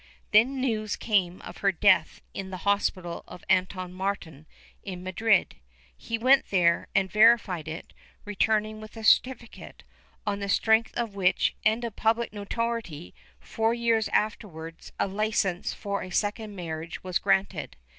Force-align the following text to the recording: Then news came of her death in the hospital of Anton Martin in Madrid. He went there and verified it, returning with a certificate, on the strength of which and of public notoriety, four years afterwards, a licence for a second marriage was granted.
Then 0.31 0.59
news 0.59 0.95
came 0.95 1.43
of 1.43 1.57
her 1.57 1.71
death 1.71 2.21
in 2.33 2.49
the 2.49 2.65
hospital 2.65 3.23
of 3.27 3.43
Anton 3.47 3.93
Martin 3.93 4.47
in 4.81 5.03
Madrid. 5.03 5.57
He 5.95 6.17
went 6.17 6.47
there 6.49 6.87
and 6.95 7.11
verified 7.11 7.67
it, 7.67 7.93
returning 8.25 8.81
with 8.81 8.97
a 8.97 9.03
certificate, 9.03 9.83
on 10.25 10.39
the 10.39 10.49
strength 10.49 10.95
of 10.97 11.13
which 11.13 11.53
and 11.63 11.83
of 11.83 11.95
public 11.95 12.33
notoriety, 12.33 13.13
four 13.39 13.75
years 13.75 14.07
afterwards, 14.07 14.91
a 14.99 15.05
licence 15.07 15.71
for 15.71 16.01
a 16.01 16.09
second 16.09 16.55
marriage 16.55 17.03
was 17.03 17.19
granted. 17.19 17.75